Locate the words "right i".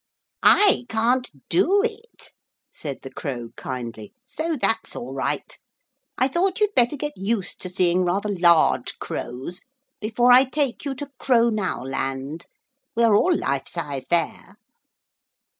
5.13-6.27